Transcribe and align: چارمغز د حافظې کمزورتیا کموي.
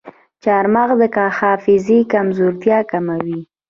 چارمغز 0.43 0.99
د 1.15 1.17
حافظې 1.37 1.99
کمزورتیا 2.13 2.79
کموي. 2.91 3.39